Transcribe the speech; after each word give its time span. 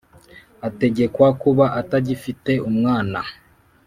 Ategekwa 0.67 1.27
kuba 1.41 1.65
atagifite 1.79 2.51
umwana 2.69 3.19